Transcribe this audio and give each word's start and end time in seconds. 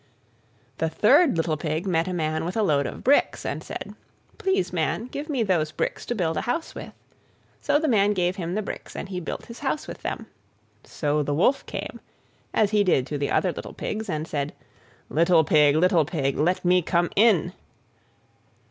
The 0.79 0.89
third 0.89 1.37
little 1.37 1.57
Pig 1.57 1.85
met 1.85 2.07
a 2.07 2.11
Man 2.11 2.43
with 2.43 2.57
a 2.57 2.63
load 2.63 2.87
of 2.87 3.03
bricks, 3.03 3.45
and 3.45 3.63
said, 3.63 3.93
"Please, 4.39 4.73
Man, 4.73 5.05
give 5.05 5.29
me 5.29 5.43
those 5.43 5.71
bricks 5.71 6.07
to 6.07 6.15
build 6.15 6.37
a 6.37 6.41
house 6.41 6.73
with"; 6.73 6.91
so 7.61 7.77
the 7.77 7.87
Man 7.87 8.13
gave 8.13 8.35
him 8.37 8.55
the 8.55 8.63
bricks, 8.63 8.95
and 8.95 9.09
he 9.09 9.19
built 9.19 9.45
his 9.45 9.59
house 9.59 9.87
with 9.87 10.01
them. 10.01 10.25
So 10.83 11.21
the 11.21 11.35
Wolf 11.35 11.63
came, 11.67 12.01
as 12.51 12.71
he 12.71 12.83
did 12.83 13.05
to 13.05 13.19
the 13.19 13.29
other 13.29 13.51
little 13.51 13.73
Pigs, 13.73 14.09
and 14.09 14.27
said, 14.27 14.55
"Little 15.07 15.43
Pig, 15.43 15.75
little 15.75 16.03
Pig, 16.05 16.35
let 16.35 16.65
me 16.65 16.81
come 16.81 17.11
in." 17.15 17.53